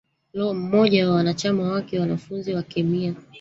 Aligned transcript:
lo 0.33 0.53
mmoja 0.53 1.09
wa 1.09 1.15
wanachama 1.15 1.63
wake 1.71 1.97
mwanafunzi 1.99 2.53
wa 2.53 2.63
kemia 2.63 3.15